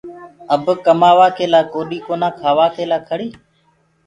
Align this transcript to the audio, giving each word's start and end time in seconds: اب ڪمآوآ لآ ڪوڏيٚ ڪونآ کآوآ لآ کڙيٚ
اب 0.53 0.63
ڪمآوآ 0.85 1.27
لآ 1.51 1.61
ڪوڏيٚ 1.73 2.05
ڪونآ 2.07 2.29
کآوآ 2.39 2.65
لآ 2.89 2.97
کڙيٚ 3.07 3.33